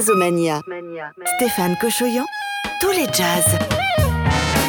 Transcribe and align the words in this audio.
Jazzomania. 0.00 0.62
Stéphane 1.36 1.76
Cochoyan, 1.78 2.24
tous 2.80 2.90
les 2.92 3.04
jazz. 3.12 3.58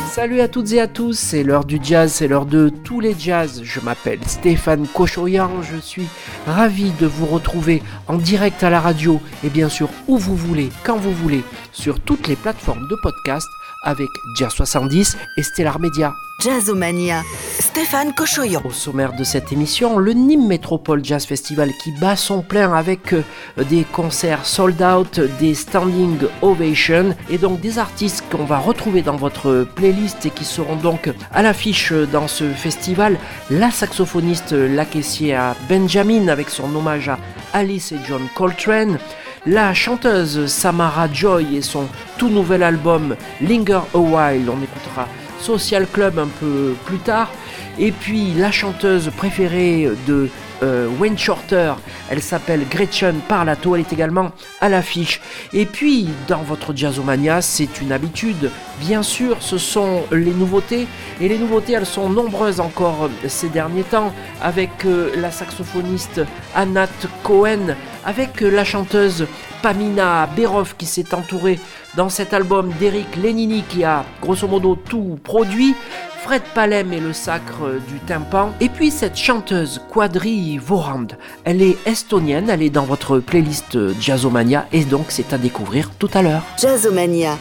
Salut 0.09 0.41
à 0.41 0.49
toutes 0.49 0.73
et 0.73 0.81
à 0.81 0.87
tous, 0.87 1.17
c'est 1.17 1.43
l'heure 1.43 1.63
du 1.63 1.79
jazz, 1.81 2.11
c'est 2.11 2.27
l'heure 2.27 2.45
de 2.45 2.67
tous 2.67 2.99
les 2.99 3.15
jazz. 3.17 3.61
Je 3.63 3.79
m'appelle 3.79 4.19
Stéphane 4.25 4.85
Cochoyan, 4.87 5.61
je 5.61 5.77
suis 5.77 6.07
ravi 6.45 6.91
de 6.99 7.05
vous 7.07 7.27
retrouver 7.27 7.81
en 8.09 8.17
direct 8.17 8.61
à 8.61 8.69
la 8.69 8.81
radio 8.81 9.21
et 9.45 9.49
bien 9.49 9.69
sûr 9.69 9.87
où 10.09 10.17
vous 10.17 10.35
voulez, 10.35 10.69
quand 10.83 10.97
vous 10.97 11.13
voulez, 11.13 11.43
sur 11.71 12.01
toutes 12.01 12.27
les 12.27 12.35
plateformes 12.35 12.85
de 12.89 12.95
podcast 13.01 13.47
avec 13.85 14.09
Jazz 14.37 14.51
70 14.51 15.17
et 15.37 15.43
Stellar 15.43 15.79
Media. 15.79 16.11
Jazzomania. 16.41 17.21
Stéphane 17.59 18.13
Cochoyon. 18.13 18.61
Au 18.65 18.71
sommaire 18.71 19.13
de 19.13 19.23
cette 19.23 19.51
émission, 19.51 19.99
le 19.99 20.13
Nîmes 20.13 20.47
Métropole 20.47 21.05
Jazz 21.05 21.25
Festival 21.25 21.71
qui 21.83 21.91
bat 21.91 22.15
son 22.15 22.41
plein 22.41 22.73
avec 22.73 23.13
euh, 23.13 23.23
des 23.69 23.83
concerts 23.83 24.45
sold 24.45 24.81
out, 24.81 25.19
des 25.39 25.53
standing 25.53 26.17
ovations 26.41 27.15
et 27.29 27.37
donc 27.37 27.59
des 27.59 27.77
artistes 27.77 28.23
qu'on 28.31 28.45
va 28.45 28.57
retrouver 28.57 29.03
dans 29.03 29.17
votre 29.17 29.67
playlist 29.75 30.25
et 30.25 30.31
qui 30.31 30.43
seront 30.45 30.77
donc 30.77 31.11
à 31.31 31.43
l'affiche 31.43 31.93
dans 31.93 32.27
ce 32.27 32.45
festival. 32.45 33.19
La 33.51 33.69
saxophoniste 33.69 34.53
la 34.53 34.85
caissière 34.85 35.55
Benjamin 35.69 36.27
avec 36.27 36.49
son 36.49 36.75
hommage 36.75 37.09
à 37.09 37.19
Alice 37.53 37.91
et 37.91 37.99
John 38.07 38.27
Coltrane 38.35 38.97
la 39.45 39.73
chanteuse 39.73 40.45
Samara 40.45 41.11
Joy 41.11 41.55
et 41.55 41.61
son 41.61 41.87
tout 42.17 42.29
nouvel 42.29 42.61
album 42.63 43.15
Linger 43.41 43.81
a 43.93 43.97
While. 43.97 44.49
On 44.49 44.61
écoutera 44.61 45.07
Social 45.41 45.87
Club 45.91 46.19
un 46.19 46.27
peu 46.27 46.75
plus 46.85 46.99
tard. 46.99 47.31
Et 47.79 47.91
puis 47.91 48.33
la 48.35 48.51
chanteuse 48.51 49.11
préférée 49.15 49.89
de 50.07 50.29
euh, 50.63 50.87
Wayne 50.99 51.17
Shorter, 51.17 51.73
elle 52.09 52.21
s'appelle 52.21 52.67
Gretchen 52.69 53.15
Parlato, 53.27 53.75
elle 53.75 53.81
est 53.81 53.93
également 53.93 54.31
à 54.59 54.69
l'affiche. 54.69 55.19
Et 55.53 55.65
puis 55.65 56.07
dans 56.27 56.43
votre 56.43 56.75
Jazzomania, 56.75 57.41
c'est 57.41 57.81
une 57.81 57.91
habitude, 57.91 58.51
bien 58.79 59.01
sûr, 59.01 59.37
ce 59.39 59.57
sont 59.57 60.03
les 60.11 60.33
nouveautés. 60.33 60.87
Et 61.19 61.27
les 61.27 61.39
nouveautés, 61.39 61.73
elles 61.73 61.85
sont 61.87 62.09
nombreuses 62.09 62.59
encore 62.59 63.09
ces 63.27 63.49
derniers 63.49 63.83
temps, 63.83 64.13
avec 64.41 64.85
euh, 64.85 65.11
la 65.15 65.31
saxophoniste 65.31 66.21
Anat 66.55 66.89
Cohen, 67.23 67.75
avec 68.05 68.41
la 68.41 68.63
chanteuse 68.63 69.27
Pamina 69.61 70.27
Berov 70.35 70.75
qui 70.77 70.85
s'est 70.85 71.13
entourée 71.13 71.59
dans 71.95 72.09
cet 72.09 72.33
album 72.33 72.71
d'Eric 72.79 73.15
Lenini 73.15 73.63
qui 73.67 73.83
a 73.83 74.05
grosso 74.21 74.47
modo 74.47 74.75
tout 74.75 75.19
produit. 75.23 75.75
Fred 76.23 76.43
Palem 76.53 76.93
et 76.93 76.99
le 76.99 77.13
sacre 77.13 77.79
du 77.87 77.97
tympan. 77.99 78.51
Et 78.59 78.69
puis 78.69 78.91
cette 78.91 79.17
chanteuse 79.17 79.81
Quadri 79.91 80.59
Vorand. 80.59 81.07
Elle 81.45 81.63
est 81.63 81.77
estonienne, 81.87 82.47
elle 82.47 82.61
est 82.61 82.69
dans 82.69 82.83
votre 82.85 83.17
playlist 83.17 83.77
Jazzomania 83.99 84.67
et 84.71 84.85
donc 84.85 85.07
c'est 85.09 85.33
à 85.33 85.39
découvrir 85.39 85.89
tout 85.97 86.11
à 86.13 86.21
l'heure. 86.21 86.43
Jazzomania. 86.59 87.39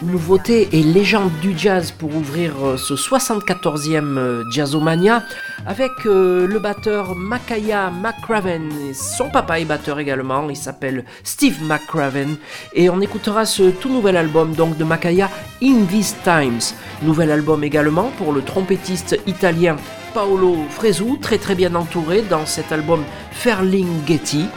Nouveauté 0.00 0.70
et 0.72 0.82
légende 0.82 1.30
du 1.42 1.56
jazz 1.56 1.92
pour 1.92 2.16
ouvrir 2.16 2.54
euh, 2.64 2.76
ce 2.78 2.94
74e 2.94 4.16
euh, 4.16 4.42
Jazzomania 4.50 5.22
avec 5.66 5.92
euh, 6.06 6.46
le 6.46 6.58
batteur 6.58 7.14
Makaya 7.14 7.90
McCraven. 7.90 8.70
son 8.94 9.28
papa 9.28 9.60
est 9.60 9.66
batteur 9.66 10.00
également, 10.02 10.50
il 10.50 10.56
s'appelle 10.56 11.04
Steve 11.24 11.62
McCraven. 11.62 12.36
Et 12.74 12.90
on 12.90 13.00
écoutera 13.00 13.46
ce 13.46 13.70
tout 13.70 13.88
nouvel 13.88 14.18
album 14.18 14.52
donc 14.54 14.76
de 14.76 14.84
Makaya 14.84 15.30
In 15.62 15.84
These 15.88 16.16
Times. 16.22 16.76
Nouvel 17.02 17.30
album 17.30 17.64
également 17.64 18.10
pour 18.18 18.32
le 18.32 18.42
trompettiste 18.42 19.18
italien 19.26 19.76
Paolo 20.12 20.56
Fresu, 20.68 21.18
très 21.20 21.38
très 21.38 21.54
bien 21.54 21.74
entouré 21.74 22.22
dans 22.22 22.44
cet 22.44 22.70
album 22.70 23.02
Ferlinghetti. 23.30 24.48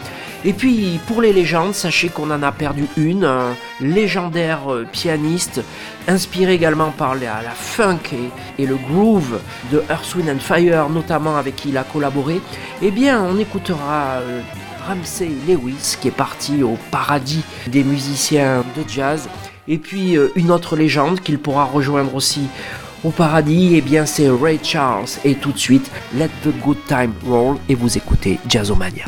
Et 0.48 0.54
puis 0.54 1.00
pour 1.08 1.24
les 1.24 1.34
légendes, 1.34 1.74
sachez 1.74 2.10
qu'on 2.10 2.30
en 2.30 2.44
a 2.44 2.52
perdu 2.52 2.86
une, 2.98 3.24
un 3.24 3.56
légendaire 3.82 4.72
euh, 4.72 4.86
pianiste, 4.86 5.62
inspiré 6.08 6.54
également 6.54 6.92
par 6.92 7.16
la, 7.16 7.42
funk 7.50 8.12
et, 8.60 8.66
le 8.68 8.76
groove 8.76 9.40
de 9.72 9.82
Earth, 9.90 10.14
Wind 10.14 10.30
and 10.30 10.40
Fire, 10.40 10.88
notamment 10.90 11.36
avec 11.38 11.56
qui 11.56 11.70
il 11.70 11.78
a 11.80 11.84
collaboré. 11.84 12.42
Eh 12.84 12.92
bien, 12.92 13.24
on 13.24 13.40
écoutera 13.40 14.20
euh, 14.22 14.42
Ramsey 14.88 15.32
Lewis 15.48 15.98
qui 16.00 16.10
est 16.10 16.12
parti 16.12 16.64
au 16.64 16.78
paradis 16.92 17.44
des 17.68 17.84
musiciens 17.84 18.64
de 18.78 18.84
jazz. 18.88 19.28
Et 19.68 19.78
puis 19.78 20.18
euh, 20.18 20.32
une 20.36 20.52
autre 20.52 20.76
légende 20.76 21.22
qu'il 21.22 21.40
pourra 21.40 21.66
rejoindre 21.66 22.14
aussi 22.16 22.48
au 23.04 23.10
paradis, 23.10 23.76
eh 23.76 23.82
bien 23.82 24.06
c'est 24.06 24.30
Ray 24.30 24.60
Charles. 24.62 25.06
Et 25.24 25.36
tout 25.36 25.52
de 25.52 25.58
suite, 25.58 25.90
Let 26.16 26.30
the 26.44 26.50
Good 26.64 26.78
Time 26.88 27.14
Roll 27.26 27.58
et 27.70 27.76
vous 27.76 27.98
écoutez 27.98 28.40
Jazzomania. 28.48 29.06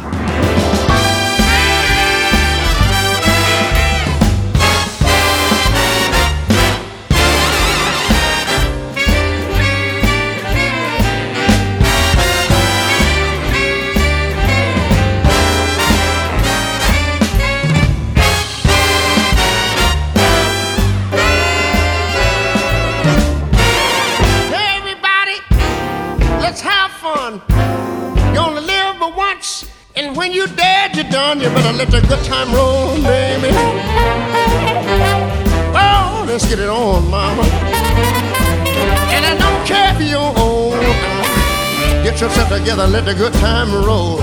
Get 42.48 42.60
together, 42.60 42.88
let 42.88 43.04
the 43.04 43.14
good 43.14 43.34
time 43.34 43.74
roll. 43.74 44.20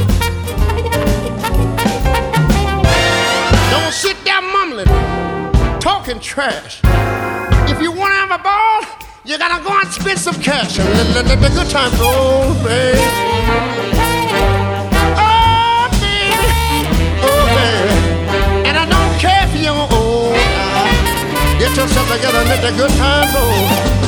Don't 3.71 3.93
sit 3.93 4.17
there 4.25 4.41
mumbling, 4.41 4.87
talking 5.79 6.19
trash. 6.21 6.81
If 7.69 7.83
you 7.83 7.93
want 7.93 8.15
to 8.15 8.19
have 8.21 8.41
a 8.41 8.43
ball, 8.43 8.81
you 9.25 9.37
gotta 9.37 9.63
go 9.63 9.79
and 9.79 9.89
spend 9.93 10.19
some 10.19 10.41
cash 10.41 10.79
and 10.79 10.89
let, 10.89 11.15
let, 11.15 11.27
let 11.27 11.41
the 11.43 11.49
good 11.55 11.69
time 11.69 11.93
roll, 12.01 12.55
baby. 12.65 12.99
Oh, 15.21 15.89
baby. 16.01 16.89
Oh, 17.21 17.45
baby. 17.53 18.69
And 18.69 18.79
I 18.79 18.87
don't 18.89 19.21
care 19.21 19.45
if 19.47 19.55
you 19.61 19.69
old. 19.69 20.33
Get 21.61 21.77
yourself 21.77 22.11
together 22.11 22.43
let 22.45 22.63
the 22.63 22.75
good 22.75 22.91
times 22.97 23.35
roll. 23.35 24.04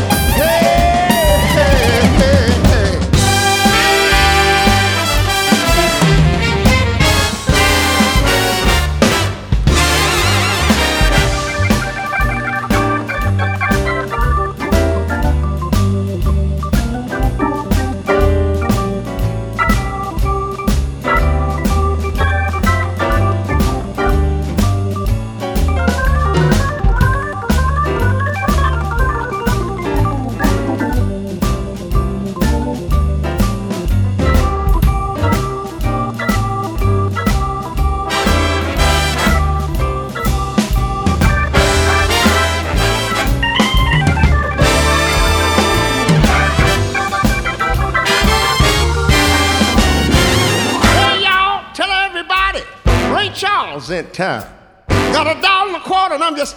Time. 54.16 54.48
Got 54.88 55.26
a 55.26 55.38
dollar 55.42 55.68
and 55.68 55.76
a 55.76 55.80
quarter 55.80 56.14
and 56.14 56.24
I'm 56.24 56.36
just 56.36 56.56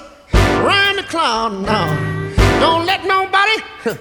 riding 0.63 0.95
the 0.95 1.03
clown 1.03 1.63
now. 1.63 1.87
Don't 2.61 2.85
let 2.85 3.05
nobody 3.05 3.61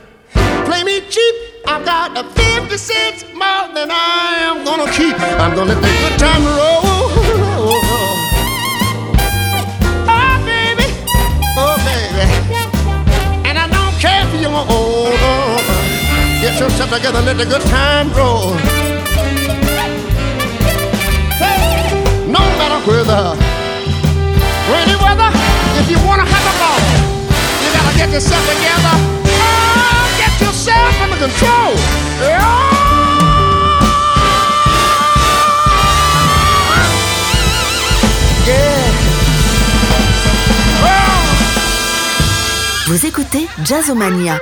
play 0.65 0.85
me 0.85 1.01
cheap. 1.11 1.35
I've 1.67 1.85
got 1.85 2.17
a 2.17 2.23
50 2.23 2.77
cents 2.77 3.25
more 3.35 3.67
than 3.75 3.91
I 3.91 4.47
am 4.47 4.65
gonna 4.65 4.89
keep. 4.93 5.19
I'm 5.43 5.57
gonna 5.57 5.75
let 5.75 5.83
the 5.83 5.91
good 5.91 6.19
time 6.21 6.45
roll. 6.55 6.87
Oh, 10.07 10.35
baby. 10.47 10.87
Oh, 11.59 11.77
baby. 11.83 12.25
And 13.43 13.59
I 13.59 13.67
don't 13.67 13.95
care 13.99 14.23
if 14.23 14.41
you're 14.41 14.55
old. 14.55 14.69
Oh, 14.71 15.19
oh, 15.21 15.59
oh. 15.59 16.41
Get 16.41 16.61
yourself 16.61 16.91
together, 16.95 17.23
let 17.23 17.37
the 17.37 17.45
good 17.45 17.63
time 17.63 18.13
roll. 18.13 18.78
Écoutez 43.19 43.49
Jazzomania. 43.65 44.39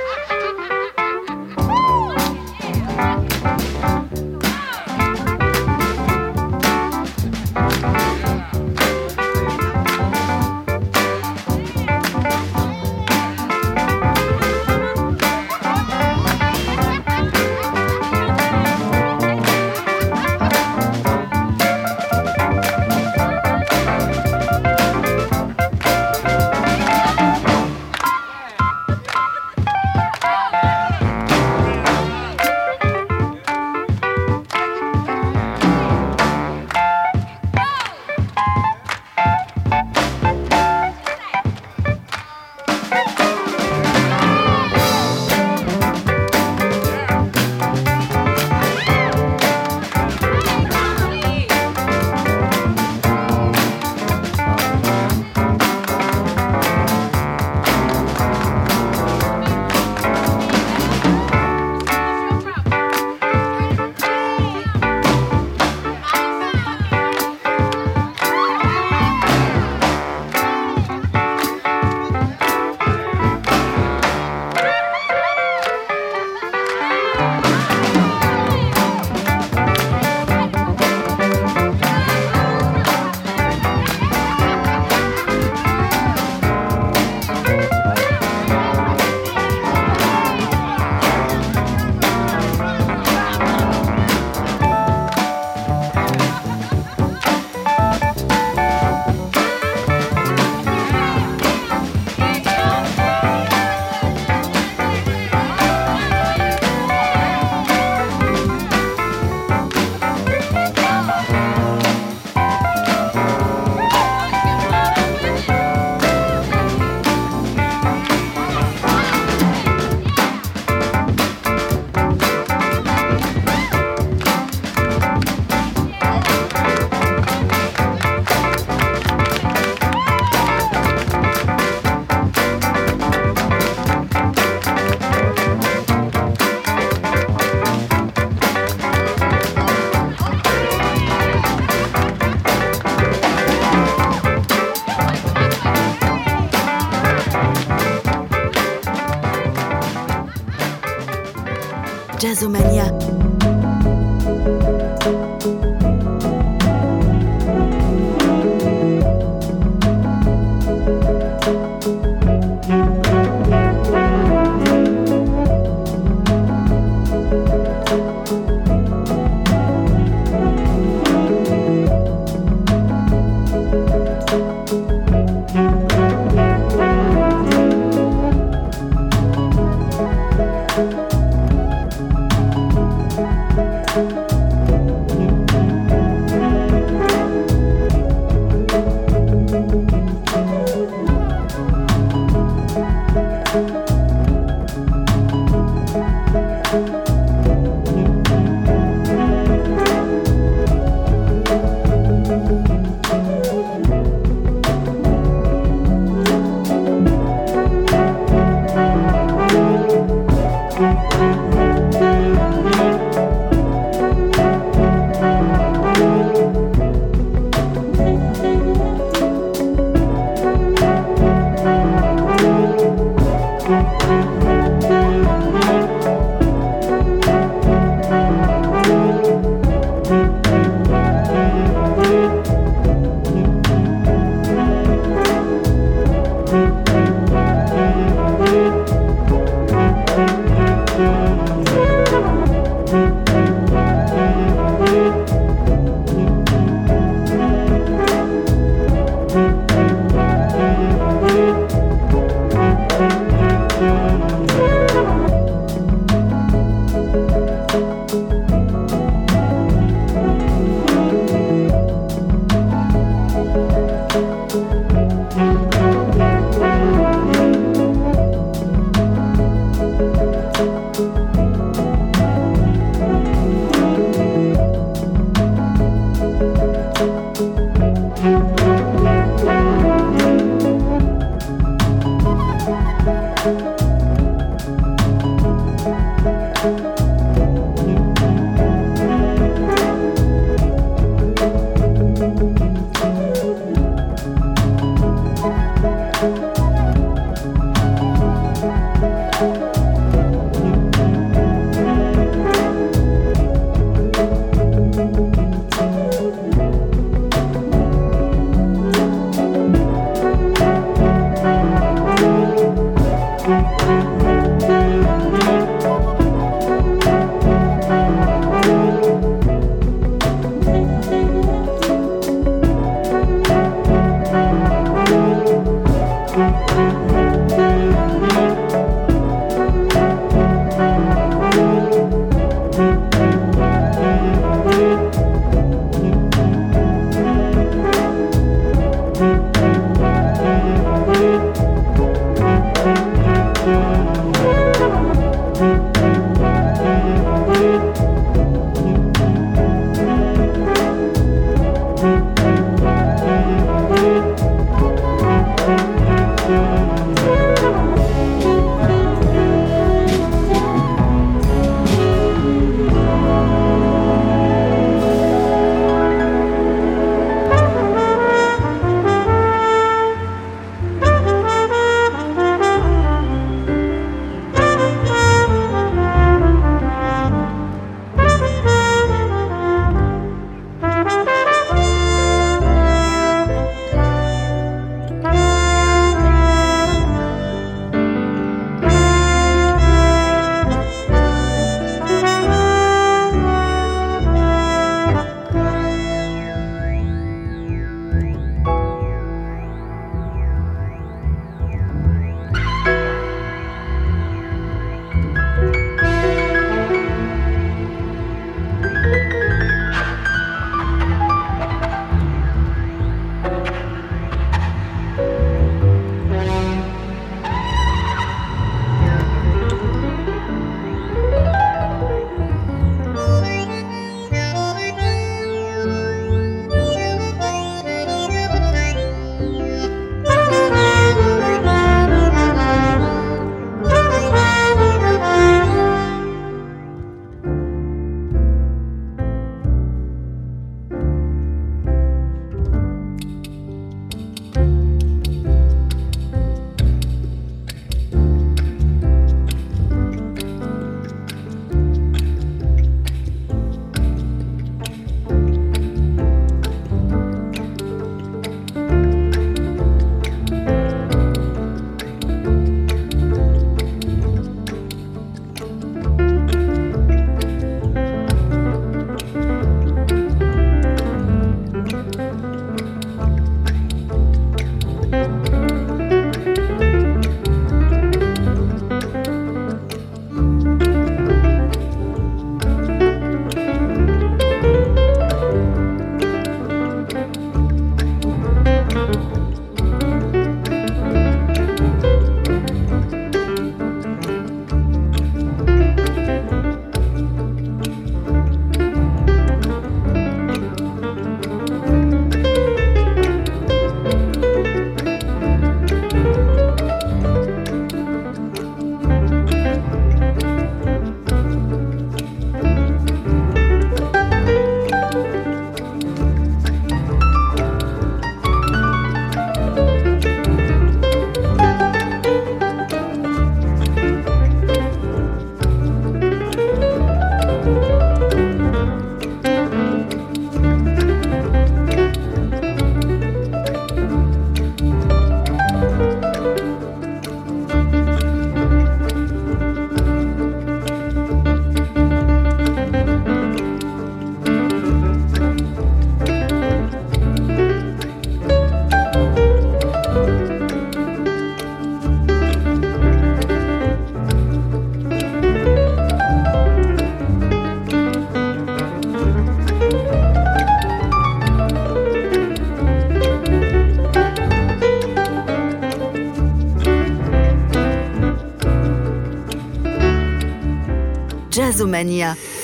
resumen. 152.37 152.66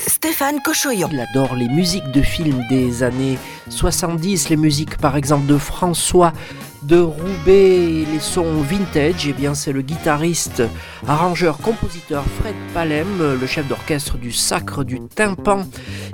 Stéphane 0.08 0.60
Cochoyon. 0.64 1.08
Il 1.12 1.20
adore 1.20 1.56
les 1.56 1.68
musiques 1.68 2.10
de 2.12 2.24
films 2.24 2.64
des 2.68 3.04
années 3.04 3.38
70, 3.70 4.50
les 4.50 4.56
musiques 4.56 4.98
par 4.98 5.16
exemple 5.16 5.46
de 5.46 5.58
François 5.58 6.34
de 6.82 6.98
Roubaix, 6.98 8.06
les 8.12 8.20
sons 8.20 8.62
vintage, 8.62 9.28
eh 9.28 9.34
bien 9.34 9.54
c'est 9.54 9.72
le 9.72 9.84
guitariste, 9.84 10.64
arrangeur, 11.08 11.60
compositeur 11.60 12.24
Fred 12.40 12.56
Palem, 12.74 13.38
le 13.40 13.46
chef 13.46 13.68
d'orchestre 13.68 14.18
du 14.18 14.32
Sacre 14.32 14.84
du 14.84 15.00
Tympan. 15.00 15.68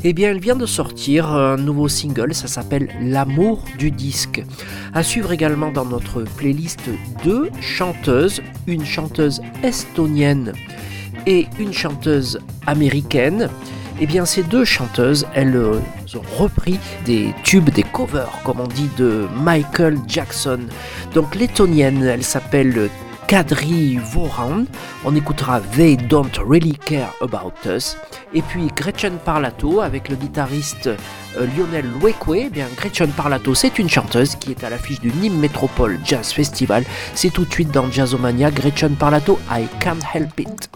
Eh 0.03 0.11
bien 0.11 0.31
il 0.31 0.41
vient 0.41 0.57
de 0.57 0.65
sortir 0.65 1.29
un 1.29 1.55
nouveau 1.55 1.87
single, 1.87 2.35
ça 2.35 2.47
s'appelle 2.47 2.89
L'amour 3.01 3.63
du 3.77 3.91
disque. 3.91 4.43
À 4.93 5.03
suivre 5.03 5.31
également 5.31 5.71
dans 5.71 5.85
notre 5.85 6.23
playlist 6.23 6.81
deux 7.23 7.49
chanteuses, 7.61 8.41
une 8.67 8.85
chanteuse 8.85 9.41
estonienne 9.63 10.51
et 11.25 11.47
une 11.59 11.73
chanteuse 11.73 12.39
américaine. 12.69 13.49
Eh 14.01 14.05
bien 14.05 14.25
ces 14.25 14.43
deux 14.43 14.63
chanteuses, 14.63 15.27
elles 15.33 15.55
euh, 15.55 15.79
ont 16.15 16.41
repris 16.41 16.79
des 17.05 17.33
tubes, 17.43 17.69
des 17.69 17.83
covers, 17.83 18.31
comme 18.45 18.61
on 18.61 18.67
dit, 18.67 18.89
de 18.97 19.27
Michael 19.35 19.97
Jackson. 20.07 20.59
Donc 21.13 21.35
l'étonienne, 21.35 22.03
elle 22.03 22.23
s'appelle 22.23 22.89
Kadri 23.29 23.97
Voran. 23.97 24.65
On 25.05 25.15
écoutera 25.15 25.61
They 25.75 25.95
Don't 25.95 26.31
Really 26.43 26.73
Care 26.73 27.13
About 27.21 27.53
Us. 27.69 27.95
Et 28.33 28.41
puis 28.41 28.69
Gretchen 28.75 29.19
Parlato 29.23 29.81
avec 29.81 30.09
le 30.09 30.15
guitariste 30.15 30.87
euh, 30.87 31.45
Lionel 31.55 31.85
Luekwe. 32.01 32.45
Eh 32.45 32.49
bien, 32.49 32.65
Gretchen 32.75 33.11
Parlato, 33.11 33.53
c'est 33.53 33.77
une 33.77 33.87
chanteuse 33.87 34.35
qui 34.35 34.49
est 34.49 34.63
à 34.63 34.71
l'affiche 34.71 34.99
du 34.99 35.11
Nîmes 35.11 35.37
Métropole 35.37 35.99
Jazz 36.03 36.33
Festival. 36.33 36.83
C'est 37.13 37.29
tout 37.29 37.45
de 37.45 37.53
suite 37.53 37.69
dans 37.69 37.91
Jazzomania. 37.91 38.49
Gretchen 38.49 38.95
Parlato, 38.95 39.37
I 39.51 39.67
Can't 39.79 40.01
Help 40.11 40.39
It. 40.39 40.69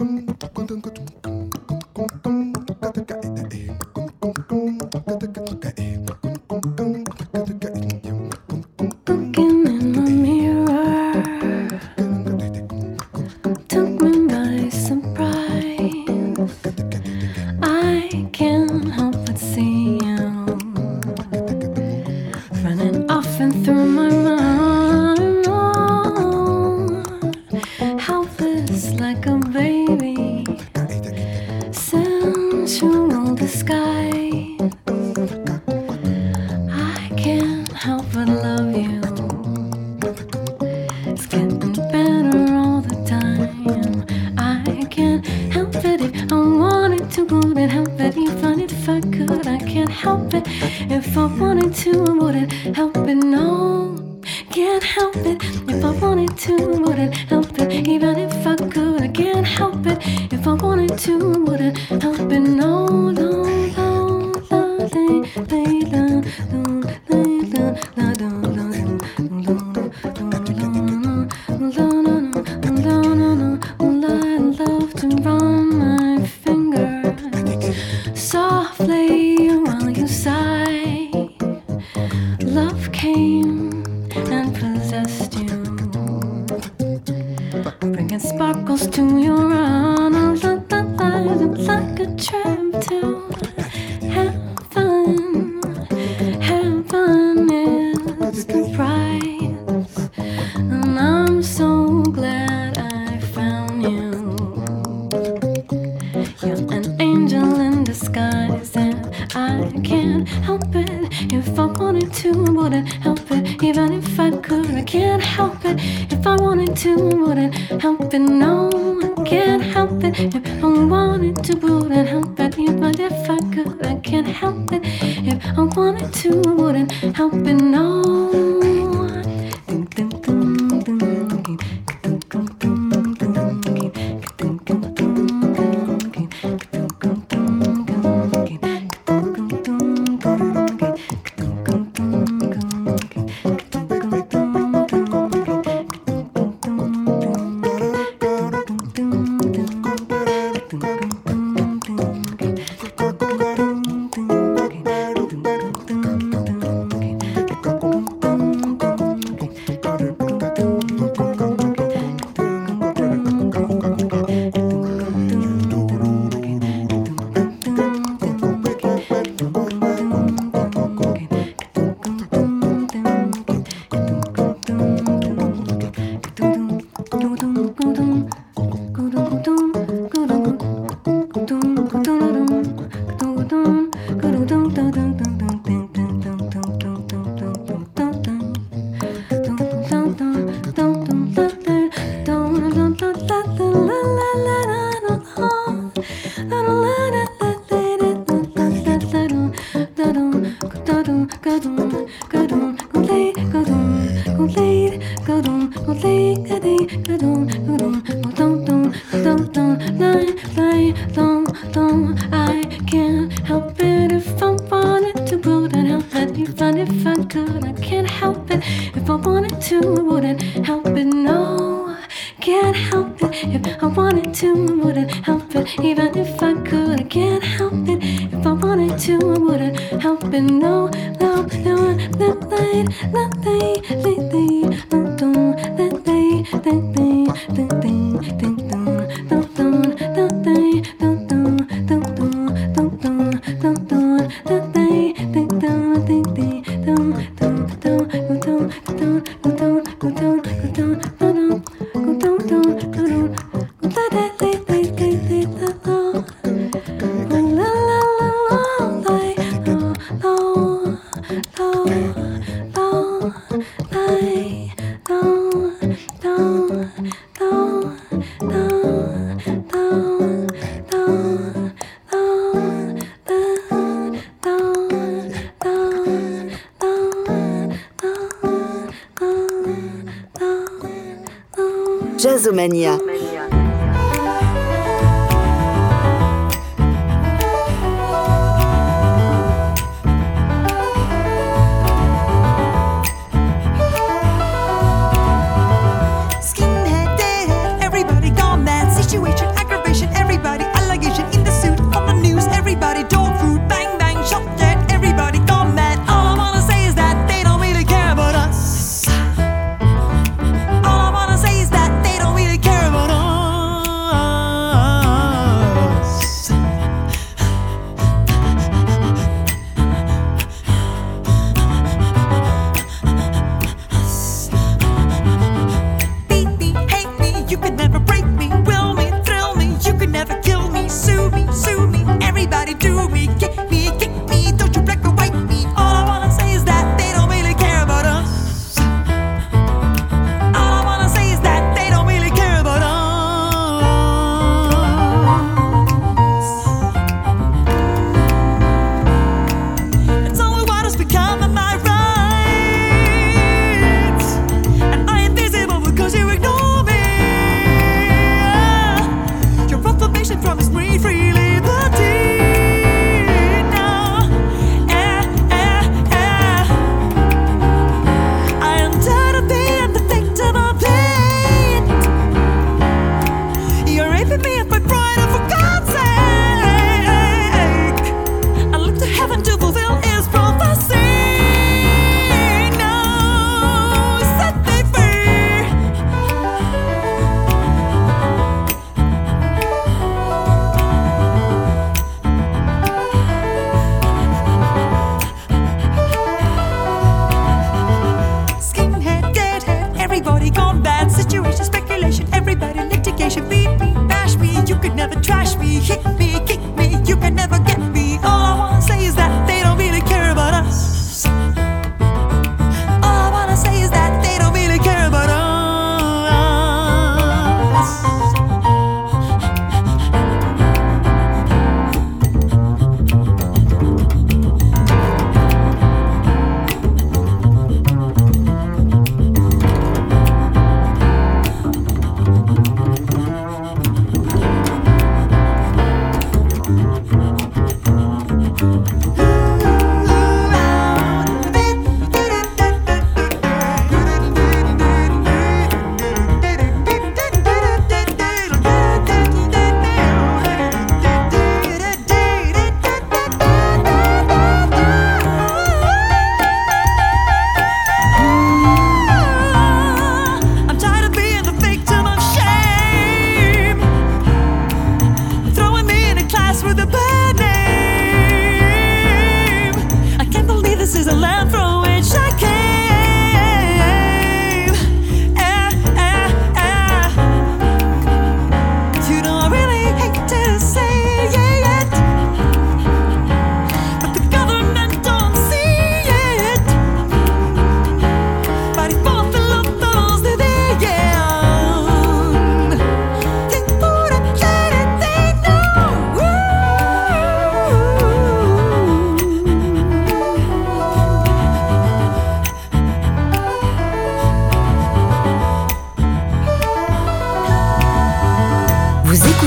Bringing 87.80 88.20
sparkles 88.20 88.86
to 88.90 89.02
your 89.18 89.52
eyes. 89.52 89.74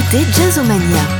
écoutez 0.07 0.25
Jazzomania. 0.31 1.16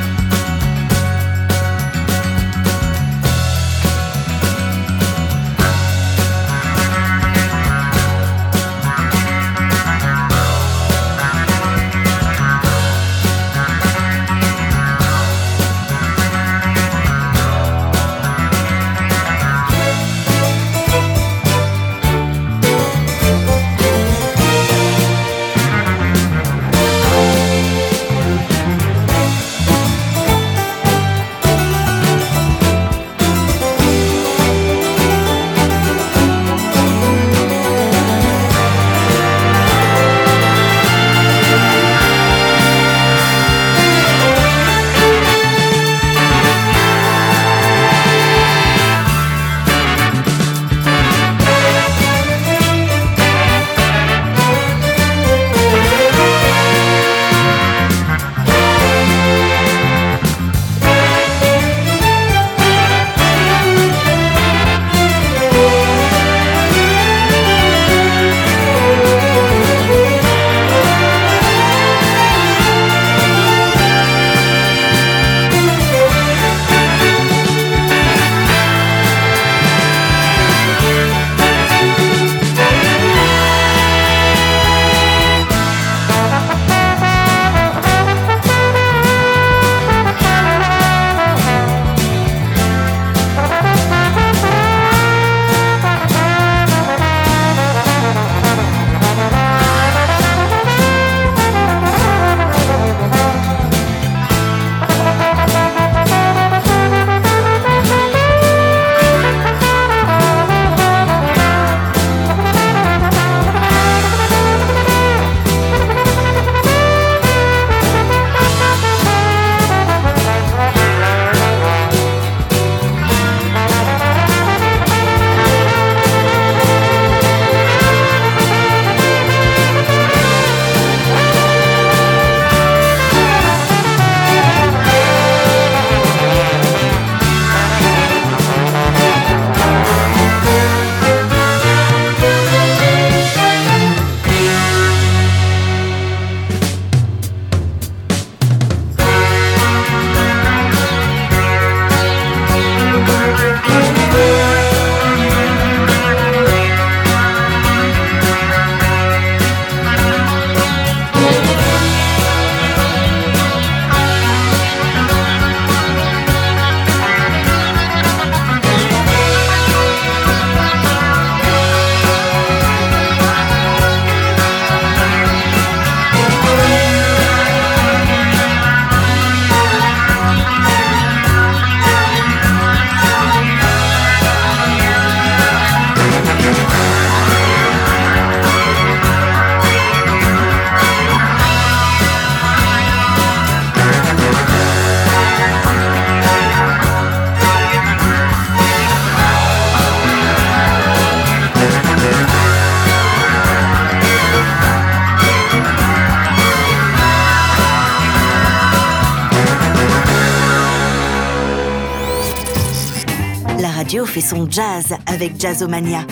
Radio 213.87 214.05
fait 214.05 214.19
son 214.19 214.51
jazz 214.51 214.97
avec 215.05 215.39
Jazzomania. 215.39 216.05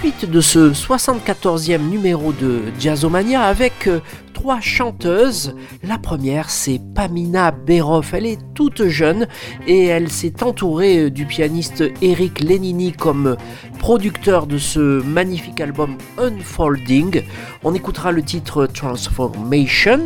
Suite 0.00 0.28
de 0.28 0.40
ce 0.40 0.72
74e 0.72 1.88
numéro 1.88 2.32
de 2.32 2.62
Jazzomania 2.80 3.42
avec 3.42 3.86
euh, 3.86 4.00
trois 4.34 4.60
chanteuses. 4.60 5.54
La 5.84 5.98
première, 5.98 6.50
c'est 6.50 6.80
Pamina 6.96 7.52
Beroff. 7.52 8.12
Elle 8.12 8.26
est 8.26 8.40
toute 8.54 8.88
jeune 8.88 9.28
et 9.68 9.84
elle 9.84 10.10
s'est 10.10 10.42
entourée 10.42 11.04
euh, 11.04 11.10
du 11.10 11.26
pianiste 11.26 11.84
Eric 12.02 12.40
Lenini 12.40 12.90
comme 12.90 13.36
producteur 13.78 14.48
de 14.48 14.58
ce 14.58 15.00
magnifique 15.00 15.60
album 15.60 15.96
Unfolding. 16.18 17.22
On 17.62 17.72
écoutera 17.72 18.10
le 18.10 18.24
titre 18.24 18.66
Transformation. 18.66 20.00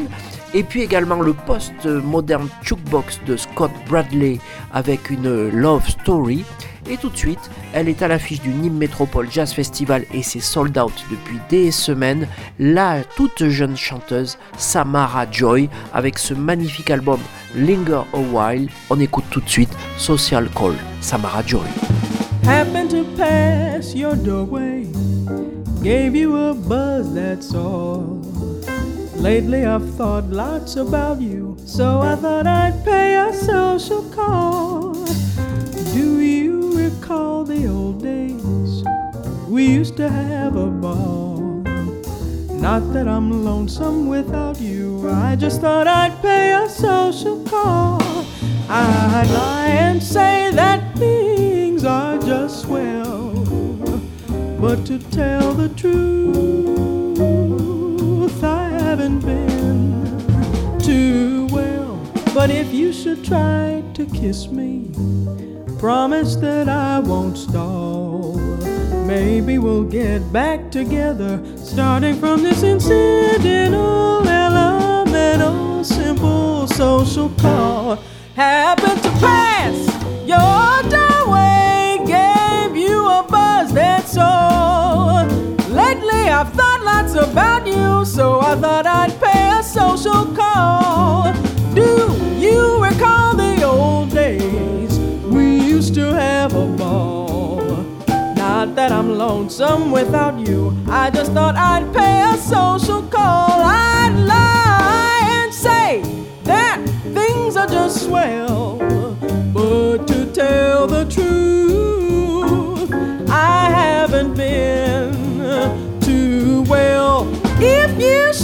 Et 0.55 0.63
puis 0.63 0.83
également 0.83 1.21
le 1.21 1.33
post-modern 1.33 2.49
jukebox 2.63 3.21
de 3.27 3.37
Scott 3.37 3.71
Bradley 3.89 4.39
avec 4.73 5.11
une 5.11 5.49
love 5.51 5.89
story. 5.89 6.45
Et 6.89 6.97
tout 6.97 7.09
de 7.09 7.17
suite, 7.17 7.51
elle 7.73 7.89
est 7.89 8.01
à 8.03 8.09
l'affiche 8.09 8.41
du 8.41 8.51
Nîmes 8.51 8.77
Métropole 8.77 9.29
Jazz 9.31 9.53
Festival 9.53 10.05
et 10.15 10.23
c'est 10.23 10.41
sold 10.41 10.79
out 10.79 10.93
depuis 11.11 11.39
des 11.49 11.73
semaines. 11.73 12.29
La 12.61 13.03
toute 13.17 13.49
jeune 13.49 13.77
chanteuse 13.77 14.39
Samara 14.57 15.27
Joy 15.31 15.69
avec 15.93 16.17
ce 16.19 16.33
magnifique 16.33 16.91
album 16.91 17.19
Linger 17.57 18.03
a 18.13 18.19
While. 18.19 18.69
On 18.89 19.01
écoute 19.01 19.25
tout 19.31 19.41
de 19.41 19.49
suite 19.49 19.77
Social 19.97 20.49
Call, 20.51 20.75
Samara 21.01 21.43
Joy. 21.45 21.67
To 22.89 23.03
pass 23.17 23.95
your 23.97 24.15
doorway, 24.15 24.87
gave 25.83 26.15
you 26.15 26.37
a 26.37 26.55
buzz. 26.55 27.07
Lately 29.19 29.65
I've 29.65 29.95
thought 29.95 30.25
lots 30.27 30.77
about 30.77 31.21
you, 31.21 31.57
so 31.65 32.01
I 32.01 32.15
thought 32.17 32.47
I'd 32.47 32.85
pay 32.85 33.17
a 33.17 33.33
social 33.33 34.03
call. 34.11 34.95
Do 35.95 36.21
you 36.21 36.77
recall 36.77 37.45
the 37.45 37.67
old 37.67 38.03
days? 38.03 38.85
We 39.49 39.67
used 39.67 39.97
to 39.97 40.09
have 40.09 40.55
a 40.55 40.67
ball. 40.67 41.63
Not 42.51 42.93
that 42.93 43.09
I'm 43.09 43.45
lonesome 43.45 44.09
without 44.09 44.61
you, 44.61 45.11
I 45.11 45.35
just 45.35 45.61
thought 45.61 45.89
I'd 45.89 46.21
pay 46.23 46.53
a 46.53 46.69
social 46.69 47.43
call. 47.45 48.03
I'd 48.69 49.29
lie 49.33 49.69
and 49.69 50.03
say 50.03 50.51
that 50.53 50.97
things 50.99 51.85
are 51.85 52.19
just 52.19 52.63
swell, 52.63 53.33
but 54.61 54.85
to 54.87 54.99
tell 55.11 55.55
the 55.55 55.69
truth, 55.71 56.96
haven't 58.97 59.21
been 59.21 60.79
too 60.79 61.47
well. 61.51 62.01
But 62.33 62.49
if 62.49 62.73
you 62.73 62.95
should 62.95 63.23
try 63.23 63.83
to 63.93 64.07
kiss 64.07 64.49
me, 64.49 64.91
promise 65.79 66.37
that 66.37 66.67
I 66.71 67.01
won't 67.01 67.37
stall. 67.37 68.37
Maybe 69.05 69.59
we'll 69.59 69.85
get 69.85 70.33
back 70.33 70.71
together, 70.71 71.43
starting 71.57 72.15
from 72.15 72.43
this 72.43 72.63
incidental, 72.63 74.27
elemental, 74.27 75.85
simple 75.85 76.67
social 76.67 77.29
call. 77.39 77.99
Happened 78.35 79.03
to 79.03 79.11
pass 79.21 79.77
your 80.27 80.66
about 87.17 87.67
you, 87.67 88.05
so 88.05 88.41
I 88.41 88.55
thought 88.57 88.87
I'd 88.87 89.19
pay 89.21 89.59
a 89.59 89.63
social 89.63 90.27
call. 90.35 91.33
Do 91.75 92.13
you 92.39 92.83
recall 92.83 93.35
the 93.35 93.63
old 93.63 94.11
days? 94.11 94.99
We 95.25 95.59
used 95.61 95.95
to 95.95 96.13
have 96.13 96.55
a 96.55 96.67
ball. 96.67 97.63
Not 98.37 98.75
that 98.77 98.93
I'm 98.93 99.17
lonesome 99.17 99.91
without 99.91 100.39
you, 100.39 100.77
I 100.89 101.11
just 101.11 101.33
thought 101.33 101.57
I'd 101.57 101.93
pay 101.93 102.23
a 102.35 102.37
social 102.37 103.03
call. 103.03 103.63
I'd 103.63 104.15
lie 104.27 105.43
and 105.43 105.55
say 105.55 106.03
that 106.45 106.81
things 107.15 107.57
are 107.57 107.67
just 107.67 108.05
swell. 108.05 108.79
But 109.53 110.07
to 110.09 110.27
tell 110.33 110.87
the 110.87 111.05
truth, 111.07 111.46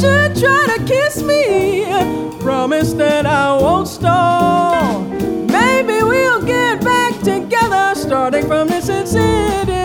should 0.03 0.37
try 0.37 0.67
to 0.77 0.85
kiss 0.85 1.23
me, 1.23 1.85
promise 2.41 2.93
that 2.95 3.25
I 3.25 3.53
won't 3.57 3.87
stall. 3.87 5.01
Maybe 5.05 6.03
we'll 6.03 6.43
get 6.45 6.83
back 6.83 7.21
together, 7.21 7.95
starting 7.95 8.45
from 8.49 8.67
this 8.67 8.89
incidental, 8.89 9.82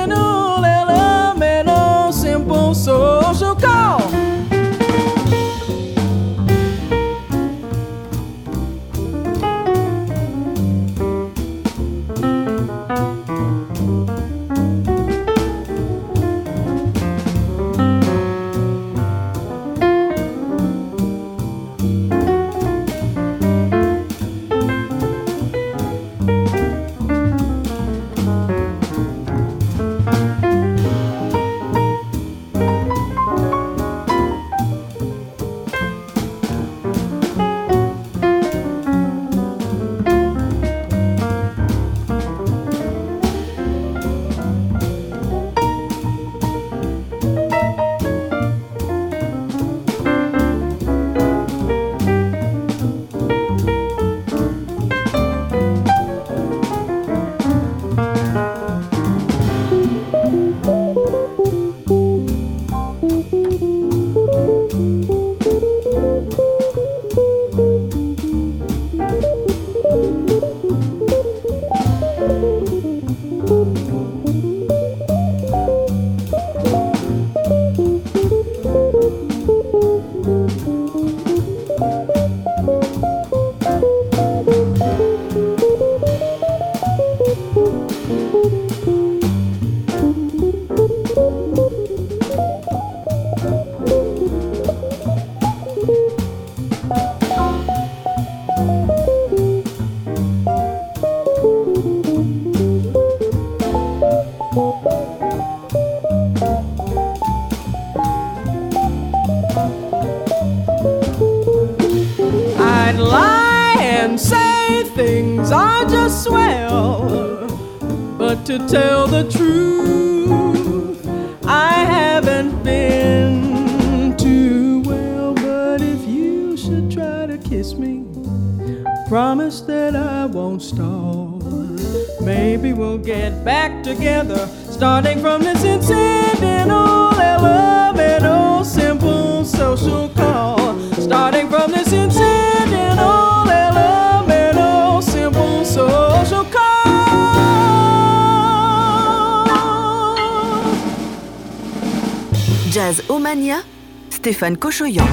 Jazz 152.77 153.01
Omania, 153.09 153.63
Stéphane 154.11 154.55
Cochoyan. 154.55 155.07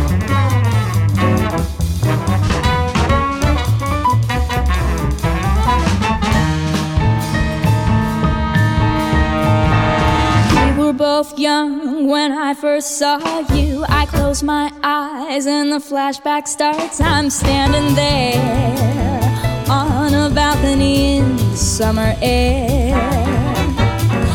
We 10.66 10.72
were 10.77 10.92
both 10.92 11.38
young 11.38 12.07
when 12.07 12.33
I 12.33 12.53
first 12.53 12.98
saw 12.98 13.16
you. 13.55 13.87
I 13.88 14.05
close 14.05 14.42
my 14.42 14.70
eyes 14.83 15.46
and 15.46 15.72
the 15.72 15.79
flashback 15.79 16.46
starts. 16.46 17.00
I'm 17.00 17.31
standing 17.31 17.94
there 17.94 19.22
on 19.70 20.12
a 20.12 20.29
balcony 20.29 21.16
in 21.16 21.37
the 21.38 21.57
summer 21.57 22.14
air 22.20 22.94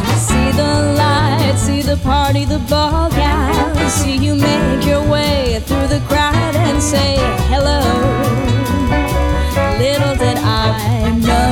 I 0.10 0.16
see 0.16 0.52
the 0.58 0.96
lights, 0.98 1.39
see 1.60 1.82
the 1.82 1.98
party, 1.98 2.46
the 2.46 2.60
ball 2.70 3.10
gown. 3.10 3.90
See 3.90 4.16
you 4.16 4.36
make 4.36 4.86
your 4.86 5.04
way 5.16 5.60
through 5.66 5.88
the 5.88 6.02
crowd 6.08 6.56
and 6.56 6.82
say 6.82 7.18
hello. 7.52 7.82
Little 9.84 10.16
did 10.16 10.38
I 10.38 11.12
know 11.28 11.52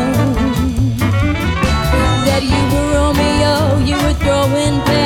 that 2.27 2.41
you 2.51 2.61
were 2.71 2.87
Romeo, 2.97 3.55
you 3.89 3.95
were 4.03 4.17
throwing 4.23 4.96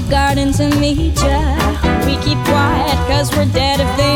the 0.00 0.10
garden 0.10 0.52
to 0.52 0.68
meet 0.78 1.16
ya. 1.16 1.38
We 2.06 2.16
keep 2.24 2.38
quiet 2.44 2.98
cause 3.08 3.30
we're 3.36 3.50
dead 3.52 3.80
if 3.80 3.96
they 3.96 4.07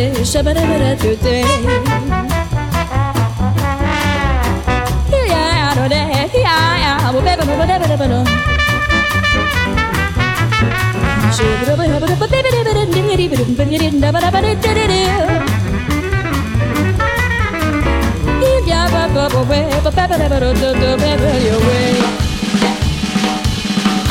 day, 0.00 0.12
shabba-dabba-da-do-day. 0.30 1.44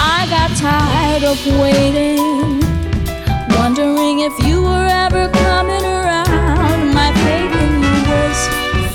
I 0.02 0.28
got 0.30 0.50
tired 0.58 1.24
of 1.24 1.40
waiting 1.60 2.68
wondering 3.60 4.20
if 4.22 4.36
you 4.47 4.62
were 4.64 4.88
ever 5.05 5.28
coming 5.43 5.84
around. 5.84 6.80
My 6.95 7.12
faith 7.24 7.53
in 7.64 7.74
you 7.84 7.97
was 8.07 8.39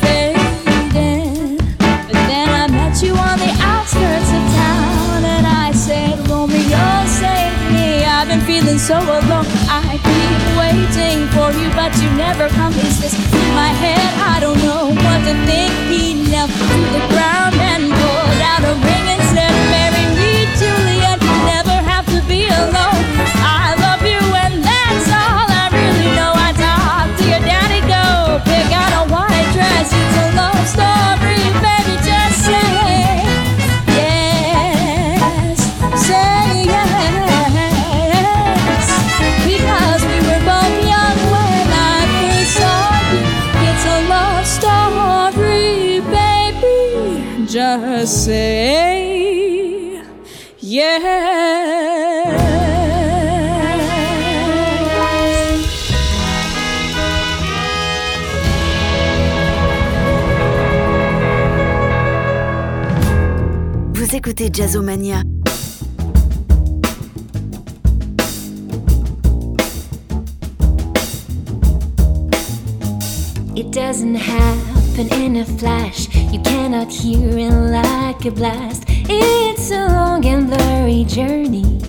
fading, 0.00 1.58
but 1.76 2.08
then 2.30 2.48
I 2.48 2.64
met 2.72 2.96
you 3.04 3.12
on 3.12 3.36
the 3.44 3.52
outskirts 3.60 4.30
of 4.38 4.44
town, 4.56 5.20
and 5.36 5.46
I 5.46 5.70
said, 5.72 6.16
Romeo, 6.26 6.86
save 7.20 7.52
me. 7.76 8.08
I've 8.08 8.28
been 8.32 8.40
feeling 8.40 8.78
so 8.78 8.96
alone. 8.96 9.46
I 9.68 10.00
keep 10.08 10.40
waiting 10.56 11.28
for 11.36 11.52
you, 11.60 11.68
but 11.76 11.92
you 12.00 12.08
never 12.16 12.48
come. 12.48 12.72
Is 12.72 12.96
this 13.02 13.14
in 13.20 13.48
my 13.62 13.72
head? 13.84 14.08
I 14.34 14.40
don't 14.40 14.60
know 14.64 14.84
what 15.04 15.20
to 15.28 15.34
think. 15.44 15.72
He 15.92 16.14
knelt 16.30 16.50
to 16.50 16.78
the 16.96 17.04
ground 17.12 17.54
and 17.70 17.82
pulled 18.00 18.42
out 18.50 18.62
a 18.64 18.74
ring 18.80 19.03
Jazzomania. 64.32 65.22
It 73.54 73.70
doesn't 73.70 74.14
happen 74.14 75.12
in 75.12 75.36
a 75.36 75.44
flash. 75.44 76.08
You 76.32 76.40
cannot 76.40 76.90
hear 76.90 77.38
it 77.38 77.50
like 77.50 78.24
a 78.24 78.30
blast. 78.30 78.84
It's 78.88 79.70
a 79.70 79.88
long 79.88 80.24
and 80.24 80.46
blurry 80.46 81.04
journey. 81.04 81.82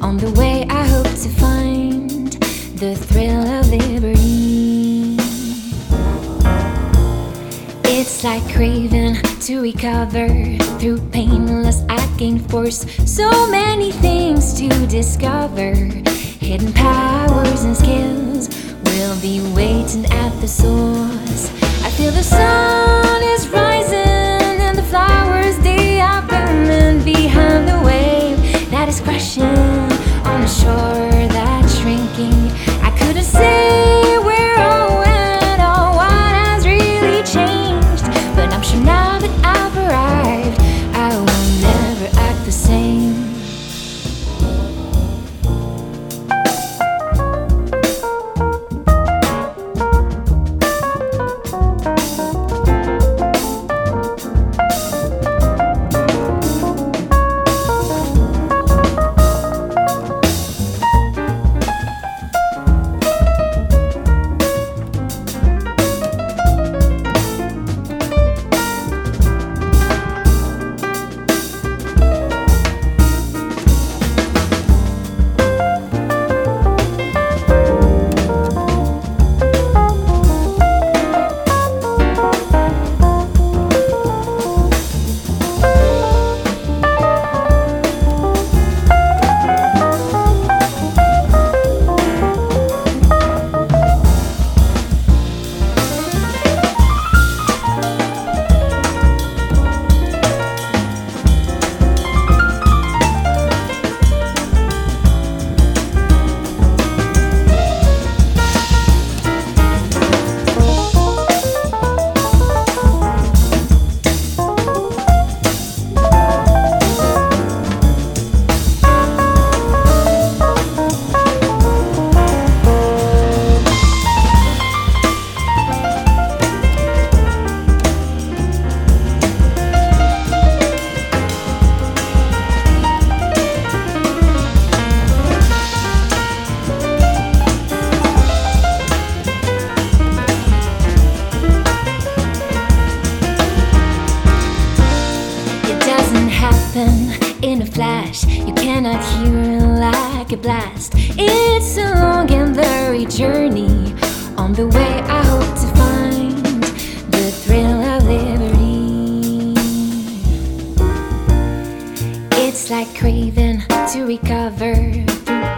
On 0.00 0.16
the 0.16 0.30
way, 0.40 0.64
I 0.70 0.86
hope 0.86 1.04
to 1.04 1.28
find 1.28 2.32
the 2.78 2.96
thrill 2.96 3.46
of 3.58 3.68
liberty. 3.68 5.16
It's 7.84 8.24
like 8.24 8.42
craving 8.54 9.31
to 9.42 9.60
recover 9.60 10.28
through 10.78 11.00
painless 11.10 11.82
acting 11.88 12.38
force. 12.38 12.86
So 13.10 13.28
many 13.50 13.90
things 13.90 14.54
to 14.60 14.68
discover. 14.86 15.74
Hidden 15.74 16.72
powers 16.72 17.64
and 17.64 17.76
skills 17.76 18.48
will 18.84 19.20
be 19.20 19.40
waiting 19.52 20.06
at 20.06 20.30
the 20.40 20.46
source. 20.46 21.50
I 21.82 21.90
feel 21.90 22.12
the 22.12 22.22
sun 22.22 23.22
is 23.34 23.48
rising 23.48 24.60
and 24.62 24.78
the 24.78 24.84
flowers 24.84 25.58
they 25.58 26.00
are 26.00 26.22
blooming 26.22 27.02
behind 27.02 27.66
the 27.66 27.82
wave 27.84 28.38
that 28.70 28.88
is 28.88 29.00
crashing 29.00 29.42
on 29.42 30.40
the 30.42 30.46
shore 30.46 31.28
that's 31.34 31.80
shrinking. 31.80 32.51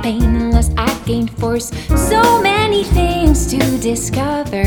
Pain. 0.05 0.45
I 0.77 0.93
gained 1.07 1.31
force. 1.39 1.69
So 2.11 2.43
many 2.43 2.85
things 2.85 3.47
to 3.47 3.59
discover. 3.79 4.65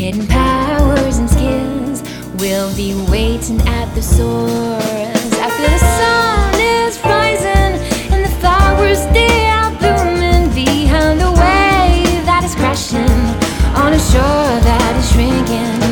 Hidden 0.00 0.26
powers 0.26 1.18
and 1.18 1.30
skills 1.30 2.02
will 2.40 2.74
be 2.74 2.90
waiting 3.08 3.60
at 3.78 3.88
the 3.94 4.02
source 4.02 5.32
after 5.46 5.66
the 5.74 5.82
sun 5.98 6.54
is 6.60 6.98
rising 7.04 7.72
and 8.12 8.24
the 8.26 8.34
flowers 8.40 9.00
they 9.18 9.46
are 9.58 9.70
blooming 9.78 10.52
behind 10.52 11.20
the 11.20 11.30
wave 11.30 12.24
that 12.30 12.42
is 12.44 12.54
crashing 12.56 13.22
on 13.82 13.92
a 13.92 14.02
shore 14.10 14.54
that 14.68 14.92
is 14.98 15.06
shrinking. 15.12 15.85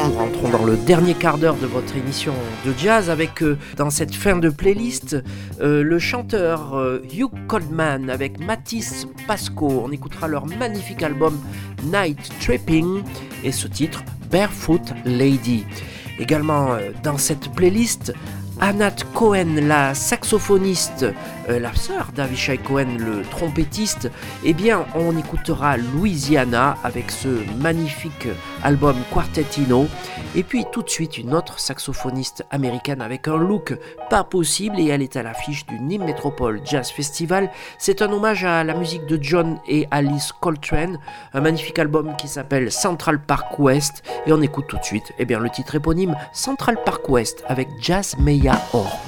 Jazzomania. 0.00 0.18
Rentrons 0.18 0.48
dans 0.48 0.64
le 0.64 0.76
dernier 0.76 1.14
quart 1.14 1.38
d'heure 1.38 1.56
de 1.56 1.66
votre 1.66 1.96
émission 1.96 2.32
de 2.64 2.72
jazz 2.76 3.10
avec, 3.10 3.42
euh, 3.42 3.58
dans 3.76 3.90
cette 3.90 4.14
fin 4.14 4.36
de 4.36 4.48
playlist, 4.48 5.16
euh, 5.60 5.82
le 5.82 5.98
chanteur 5.98 6.74
euh, 6.74 7.00
Hugh 7.12 7.30
Coldman 7.46 8.10
avec 8.10 8.40
Matisse 8.40 9.06
Pasco. 9.26 9.82
On 9.84 9.92
écoutera 9.92 10.28
leur 10.28 10.46
magnifique 10.46 11.02
album 11.02 11.38
Night 11.84 12.30
Tripping 12.40 13.02
et 13.44 13.52
ce 13.52 13.68
titre 13.68 14.02
Barefoot 14.30 14.82
Lady. 15.04 15.64
Également 16.18 16.76
dans 17.02 17.16
cette 17.16 17.50
playlist, 17.52 18.12
Anat 18.60 18.96
Cohen, 19.14 19.56
la 19.62 19.94
saxophoniste, 19.94 21.06
la 21.58 21.74
sœur 21.74 22.12
d'Avishai 22.14 22.58
Cohen, 22.58 22.96
le 22.98 23.22
trompettiste, 23.22 24.10
eh 24.44 24.52
bien, 24.52 24.86
on 24.94 25.16
écoutera 25.16 25.76
Louisiana 25.76 26.76
avec 26.84 27.10
ce 27.10 27.28
magnifique 27.58 28.28
album 28.62 28.96
Quartetino. 29.12 29.86
Et 30.36 30.42
puis 30.42 30.64
tout 30.70 30.82
de 30.82 30.90
suite, 30.90 31.18
une 31.18 31.34
autre 31.34 31.58
saxophoniste 31.58 32.44
américaine 32.50 33.00
avec 33.00 33.26
un 33.26 33.36
look 33.36 33.76
pas 34.10 34.22
possible 34.22 34.78
et 34.78 34.88
elle 34.88 35.02
est 35.02 35.16
à 35.16 35.22
l'affiche 35.22 35.66
du 35.66 35.80
Nîmes 35.80 36.04
Metropole 36.04 36.60
Jazz 36.64 36.90
Festival. 36.90 37.50
C'est 37.78 38.02
un 38.02 38.12
hommage 38.12 38.44
à 38.44 38.62
la 38.62 38.74
musique 38.74 39.06
de 39.06 39.18
John 39.20 39.58
et 39.66 39.88
Alice 39.90 40.32
Coltrane, 40.32 40.98
un 41.34 41.40
magnifique 41.40 41.78
album 41.78 42.14
qui 42.16 42.28
s'appelle 42.28 42.70
Central 42.70 43.20
Park 43.20 43.58
West. 43.58 44.02
Et 44.26 44.32
on 44.32 44.40
écoute 44.40 44.66
tout 44.68 44.78
de 44.78 44.84
suite, 44.84 45.12
eh 45.18 45.24
bien, 45.24 45.40
le 45.40 45.50
titre 45.50 45.74
éponyme 45.74 46.14
Central 46.32 46.78
Park 46.84 47.08
West 47.08 47.42
avec 47.48 47.68
Jazz 47.80 48.16
Meya 48.18 48.60
Or. 48.72 49.00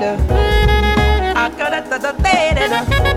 later. 0.00 0.16
I 1.36 1.50
got 1.56 1.72
it 1.74 1.84
to 1.90 1.98
the 1.98 2.12
later. 2.22 3.09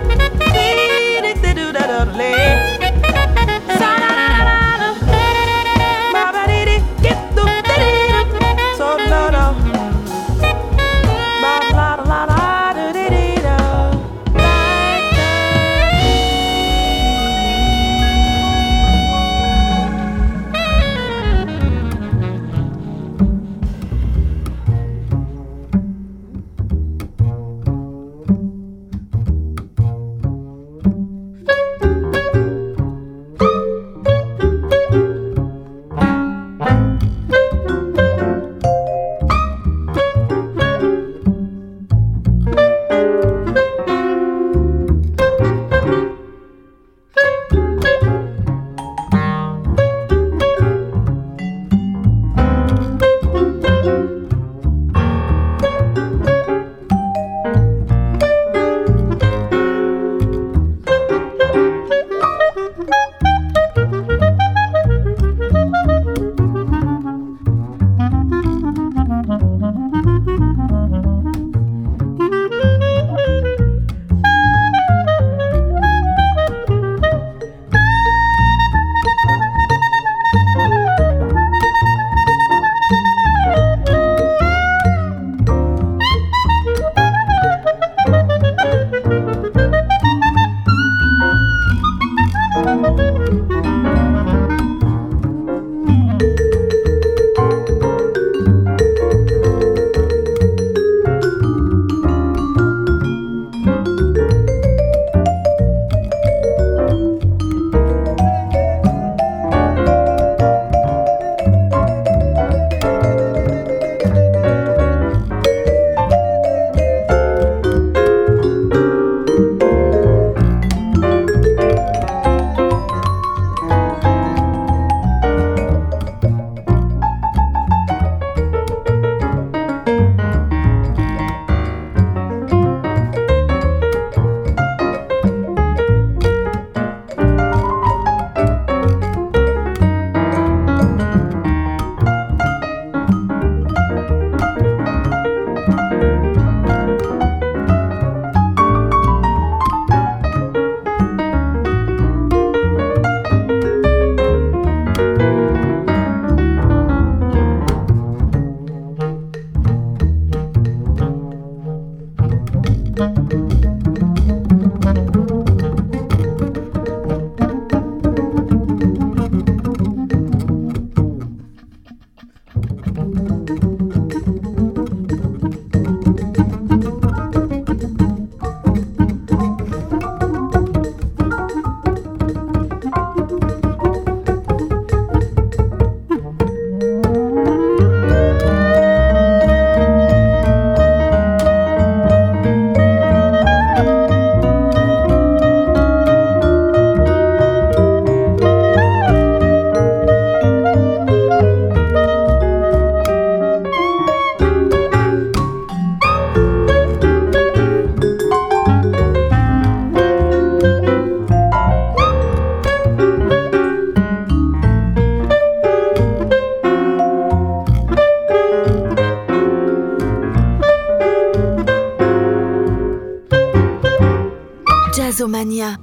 로마니아 225.34 225.83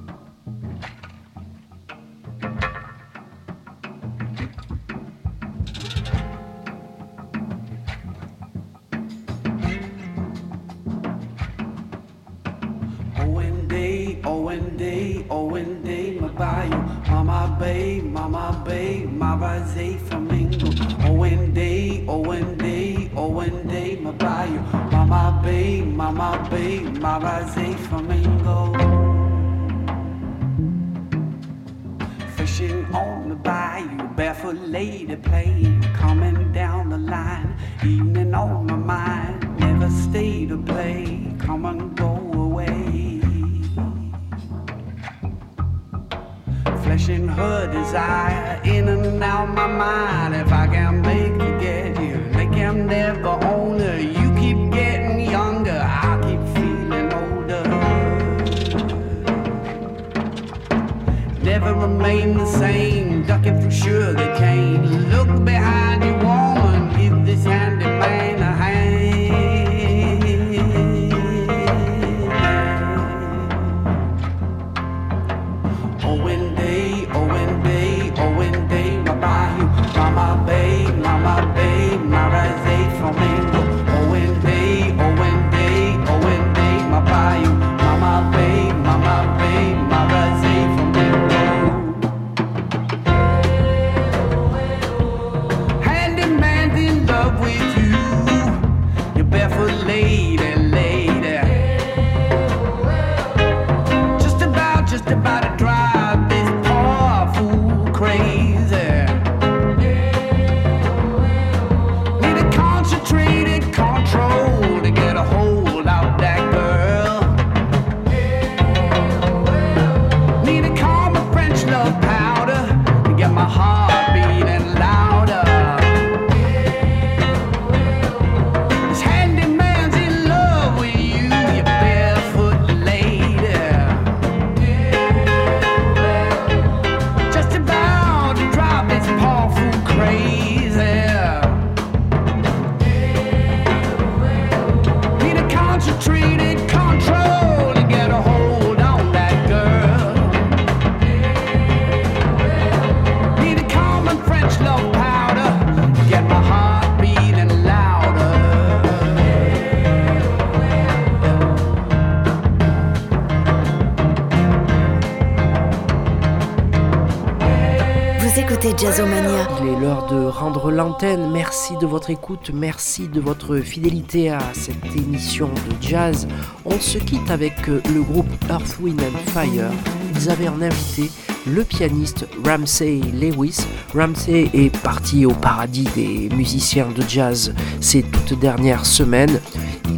Il 168.73 168.87
est 168.87 169.81
l'heure 169.81 170.07
de 170.07 170.27
rendre 170.27 170.71
l'antenne. 170.71 171.29
Merci 171.33 171.77
de 171.81 171.87
votre 171.87 172.09
écoute, 172.11 172.53
merci 172.55 173.09
de 173.09 173.21
votre 173.21 173.57
fidélité 173.57 174.31
à 174.31 174.39
cette 174.53 174.97
émission 174.97 175.49
de 175.49 175.87
jazz. 175.87 176.29
On 176.65 176.79
se 176.79 176.99
quitte 176.99 177.33
avec 177.33 177.69
euh, 177.69 177.83
le 177.93 178.01
groupe 178.03 178.29
Earth, 178.49 178.79
Wind 178.81 179.01
and 179.01 179.31
Fire. 179.33 179.71
Ils 180.15 180.31
avaient 180.31 180.49
en 180.49 180.63
invité 180.63 181.11
le 181.49 181.65
pianiste 181.65 182.29
Ramsey 182.45 183.01
Lewis. 183.13 183.67
Ramsey 183.93 184.51
est 184.55 184.77
parti 184.83 185.27
au 185.27 185.33
paradis 185.33 185.89
des 185.97 186.29
musiciens 186.37 186.89
de 186.95 187.03
jazz 187.09 187.53
ces 187.81 188.03
toutes 188.03 188.39
dernières 188.39 188.87
semaines. 188.87 189.41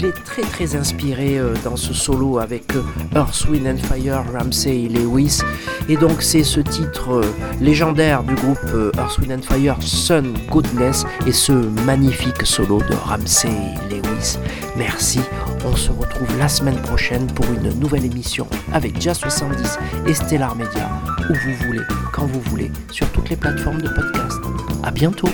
Il 0.02 0.08
est 0.08 0.24
très 0.24 0.42
très 0.42 0.74
inspiré 0.74 1.38
euh, 1.38 1.54
dans 1.62 1.76
ce 1.76 1.94
solo 1.94 2.40
avec 2.40 2.74
euh, 2.74 2.82
Earth, 3.14 3.46
Wind 3.48 3.68
and 3.68 3.76
Fire, 3.76 4.24
Ramsey 4.32 4.88
Lewis. 4.88 5.42
Et 5.88 5.96
donc 5.96 6.22
c'est 6.22 6.42
ce 6.42 6.58
titre 6.58 7.12
euh, 7.12 7.34
légendaire 7.60 8.24
du 8.24 8.34
groupe 8.34 8.58
Earth, 8.98 9.18
Wind 9.18 9.30
and 9.30 9.42
Fire, 9.42 9.76
Sun 9.80 10.34
Goodness, 10.50 11.04
et 11.24 11.30
ce 11.30 11.52
magnifique 11.86 12.44
solo 12.44 12.80
de 12.90 12.94
Ramsey 12.94 13.52
Lewis. 13.90 14.38
Merci, 14.76 15.20
on 15.64 15.76
se 15.76 15.92
retrouve 15.92 16.36
la 16.36 16.48
semaine 16.48 16.82
prochaine 16.82 17.28
pour 17.28 17.46
une 17.46 17.72
nouvelle 17.78 18.04
émission 18.04 18.48
avec 18.72 19.00
Jazz 19.00 19.18
70 19.18 19.78
et 20.08 20.14
Stellar 20.14 20.56
Media, 20.56 20.90
où 21.30 21.32
vous 21.32 21.66
voulez, 21.66 21.84
quand 22.12 22.26
vous 22.26 22.40
voulez, 22.50 22.72
sur 22.90 23.08
toutes 23.12 23.30
les 23.30 23.36
plateformes 23.36 23.80
de 23.80 23.88
podcast. 23.88 24.40
À 24.82 24.90
bientôt 24.90 25.28